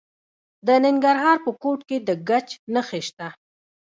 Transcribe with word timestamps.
د 0.67 0.69
ننګرهار 0.85 1.37
په 1.45 1.51
کوټ 1.61 1.79
کې 1.89 1.97
د 2.07 2.09
ګچ 2.27 2.49
نښې 2.73 3.01
شته. 3.07 3.27